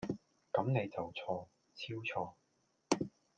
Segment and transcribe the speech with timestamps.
[0.51, 1.47] 咁你就錯，超
[1.77, 2.33] 錯